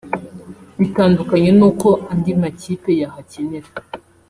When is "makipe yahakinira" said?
2.41-3.69